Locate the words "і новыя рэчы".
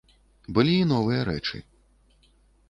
0.79-1.57